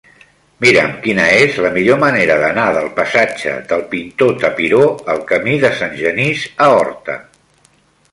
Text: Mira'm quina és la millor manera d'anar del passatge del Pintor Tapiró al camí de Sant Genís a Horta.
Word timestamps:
Mira'm 0.63 0.93
quina 1.01 1.25
és 1.41 1.57
la 1.65 1.69
millor 1.75 1.99
manera 2.03 2.37
d'anar 2.43 2.63
del 2.77 2.87
passatge 2.99 3.53
del 3.73 3.83
Pintor 3.91 4.33
Tapiró 4.45 4.81
al 5.15 5.21
camí 5.33 5.59
de 5.65 5.71
Sant 5.83 5.95
Genís 6.01 6.47
a 6.67 6.71
Horta. 6.79 7.19